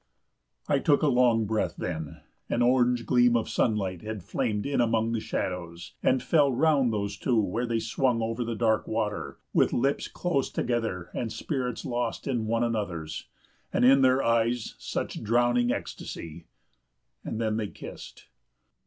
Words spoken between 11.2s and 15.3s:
spirits lost in one another's, and in their eyes such